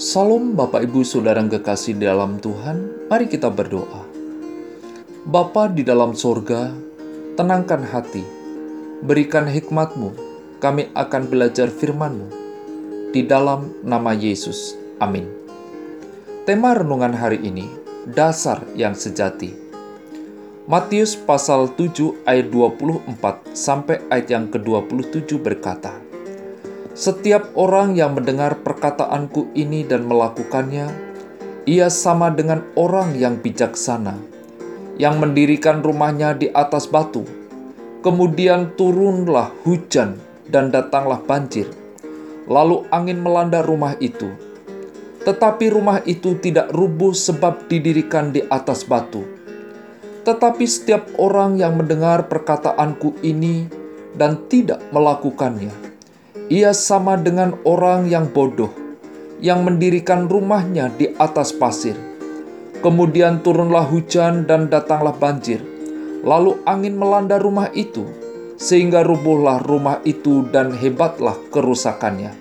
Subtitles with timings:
[0.00, 4.08] Salam Bapak Ibu Saudara yang kekasih dalam Tuhan, mari kita berdoa.
[5.28, 6.72] Bapa di dalam sorga,
[7.36, 8.24] tenangkan hati,
[9.04, 10.16] berikan hikmatmu,
[10.64, 12.24] kami akan belajar firmanmu.
[13.12, 15.28] Di dalam nama Yesus, amin.
[16.48, 17.68] Tema renungan hari ini,
[18.08, 19.52] dasar yang sejati.
[20.64, 23.12] Matius pasal 7 ayat 24
[23.52, 26.01] sampai ayat yang ke-27 berkata,
[26.92, 30.92] setiap orang yang mendengar perkataanku ini dan melakukannya,
[31.64, 34.20] ia sama dengan orang yang bijaksana,
[35.00, 37.24] yang mendirikan rumahnya di atas batu.
[38.04, 41.70] Kemudian turunlah hujan dan datanglah banjir.
[42.50, 44.28] Lalu angin melanda rumah itu.
[45.22, 49.22] Tetapi rumah itu tidak rubuh sebab didirikan di atas batu.
[50.26, 53.70] Tetapi setiap orang yang mendengar perkataanku ini
[54.18, 55.91] dan tidak melakukannya,
[56.52, 58.68] ia sama dengan orang yang bodoh
[59.40, 61.96] yang mendirikan rumahnya di atas pasir.
[62.84, 65.64] Kemudian turunlah hujan dan datanglah banjir.
[66.22, 68.04] Lalu angin melanda rumah itu,
[68.60, 72.36] sehingga rubuhlah rumah itu dan hebatlah kerusakannya.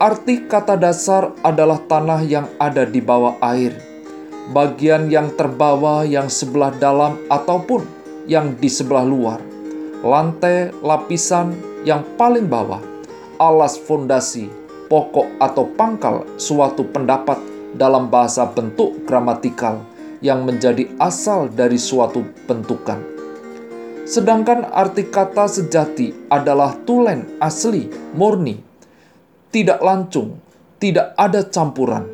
[0.00, 3.78] Arti kata dasar adalah tanah yang ada di bawah air,
[4.50, 7.86] bagian yang terbawa yang sebelah dalam ataupun
[8.26, 9.38] yang di sebelah luar,
[10.02, 12.82] lantai, lapisan, yang paling bawah,
[13.38, 14.50] alas fondasi,
[14.90, 17.38] pokok atau pangkal suatu pendapat
[17.76, 19.78] dalam bahasa bentuk gramatikal
[20.24, 22.98] yang menjadi asal dari suatu bentukan.
[24.08, 28.56] Sedangkan arti kata sejati adalah tulen asli, murni,
[29.52, 30.40] tidak lancung,
[30.80, 32.08] tidak ada campuran.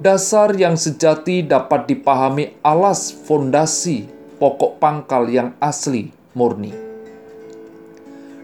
[0.00, 6.87] Dasar yang sejati dapat dipahami alas fondasi pokok pangkal yang asli, murni.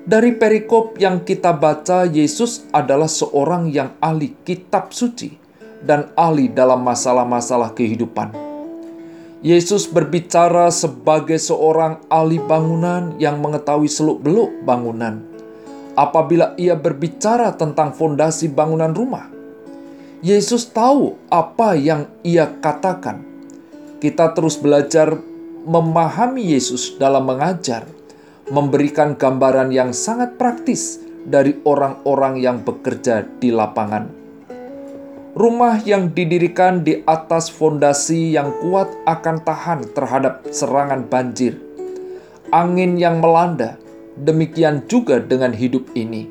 [0.05, 5.33] Dari perikop yang kita baca, Yesus adalah seorang yang ahli kitab suci
[5.81, 8.37] dan ahli dalam masalah-masalah kehidupan.
[9.41, 15.25] Yesus berbicara sebagai seorang ahli bangunan yang mengetahui seluk-beluk bangunan.
[15.97, 19.33] Apabila ia berbicara tentang fondasi bangunan rumah,
[20.21, 23.25] Yesus tahu apa yang ia katakan.
[24.05, 25.17] Kita terus belajar
[25.65, 27.89] memahami Yesus dalam mengajar
[28.53, 34.13] memberikan gambaran yang sangat praktis dari orang-orang yang bekerja di lapangan.
[35.35, 41.59] Rumah yang didirikan di atas fondasi yang kuat akan tahan terhadap serangan banjir,
[42.55, 43.81] angin yang melanda.
[44.15, 46.31] Demikian juga dengan hidup ini.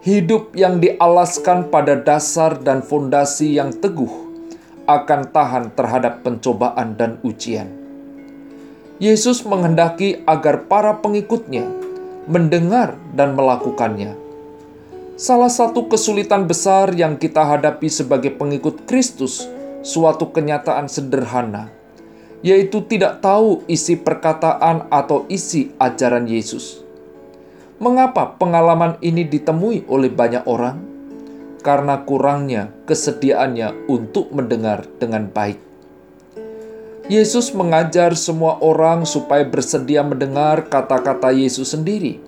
[0.00, 4.08] Hidup yang dialaskan pada dasar dan fondasi yang teguh
[4.88, 7.77] akan tahan terhadap pencobaan dan ujian.
[8.98, 11.70] Yesus menghendaki agar para pengikutnya
[12.26, 14.18] mendengar dan melakukannya.
[15.14, 19.46] Salah satu kesulitan besar yang kita hadapi sebagai pengikut Kristus,
[19.86, 21.70] suatu kenyataan sederhana,
[22.42, 26.82] yaitu tidak tahu isi perkataan atau isi ajaran Yesus.
[27.78, 30.82] Mengapa pengalaman ini ditemui oleh banyak orang?
[31.62, 35.67] Karena kurangnya kesediaannya untuk mendengar dengan baik.
[37.08, 42.20] Yesus mengajar semua orang supaya bersedia mendengar kata-kata Yesus sendiri.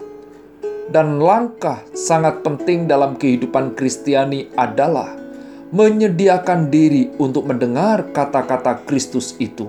[0.88, 5.12] Dan langkah sangat penting dalam kehidupan Kristiani adalah
[5.68, 9.68] menyediakan diri untuk mendengar kata-kata Kristus itu.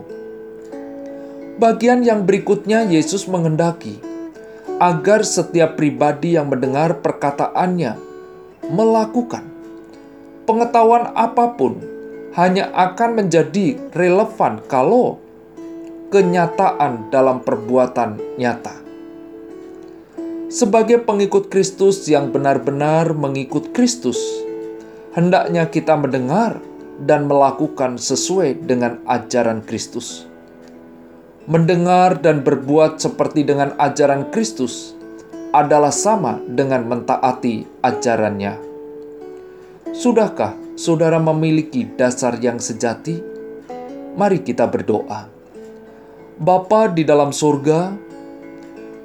[1.59, 3.99] Bagian yang berikutnya Yesus menghendaki
[4.79, 7.99] agar setiap pribadi yang mendengar perkataannya
[8.71, 9.43] melakukan
[10.47, 11.77] pengetahuan apa pun
[12.31, 15.19] hanya akan menjadi relevan kalau
[16.11, 18.75] kenyataan dalam perbuatan nyata.
[20.51, 24.19] Sebagai pengikut Kristus yang benar-benar mengikut Kristus,
[25.15, 26.59] hendaknya kita mendengar
[26.99, 30.27] dan melakukan sesuai dengan ajaran Kristus.
[31.47, 34.93] Mendengar dan berbuat seperti dengan ajaran Kristus
[35.55, 38.53] adalah sama dengan mentaati ajarannya.
[39.91, 43.21] Sudahkah saudara memiliki dasar yang sejati?
[44.17, 45.29] Mari kita berdoa.
[46.41, 47.93] Bapa di dalam surga,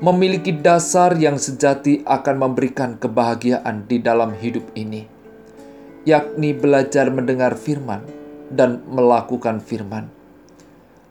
[0.00, 5.04] memiliki dasar yang sejati akan memberikan kebahagiaan di dalam hidup ini,
[6.08, 8.00] yakni belajar mendengar firman
[8.48, 10.08] dan melakukan firman.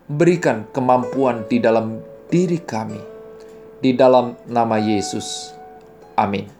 [0.09, 2.01] Berikan kemampuan di dalam
[2.33, 3.01] diri kami,
[3.85, 5.53] di dalam nama Yesus.
[6.17, 6.54] Amin.